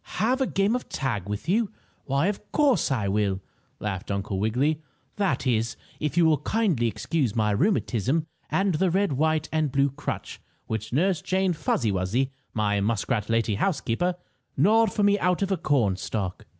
"Have 0.17 0.41
a 0.41 0.47
game 0.47 0.75
of 0.75 0.89
tag 0.89 1.29
with 1.29 1.47
you? 1.47 1.69
Why, 2.05 2.25
of 2.25 2.51
course, 2.51 2.89
I 2.91 3.07
will!" 3.07 3.39
laughed 3.79 4.09
Uncle 4.09 4.39
Wiggily. 4.39 4.81
"That 5.17 5.45
is, 5.45 5.77
if 5.99 6.17
you 6.17 6.25
will 6.25 6.39
kindly 6.39 6.87
excuse 6.87 7.35
my 7.35 7.51
rheumatism, 7.51 8.25
and 8.49 8.73
the 8.73 8.89
red, 8.89 9.13
white 9.13 9.47
and 9.51 9.71
blue 9.71 9.91
crutch 9.91 10.41
which 10.65 10.91
Nurse 10.91 11.21
Jane 11.21 11.53
Fuzzy 11.53 11.91
Wuzzy, 11.91 12.31
my 12.51 12.79
muskrat 12.81 13.29
lady 13.29 13.53
housekeeper, 13.53 14.15
gnawed 14.57 14.91
for 14.91 15.03
me 15.03 15.19
out 15.19 15.43
of 15.43 15.51
a 15.51 15.57
cornstalk." 15.57 16.47